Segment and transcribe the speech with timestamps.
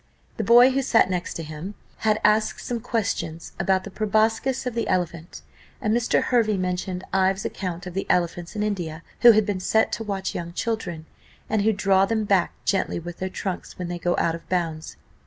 [0.37, 4.87] The boy, who sat next him, had asked some questions about the proboscis of the
[4.87, 5.43] elephant,
[5.79, 6.23] and Mr.
[6.23, 10.33] Hervey mentioned Ives's account of the elephants in India, who have been set to watch
[10.33, 11.05] young children,
[11.47, 14.97] and who draw them back gently with their trunks, when they go out of bounds.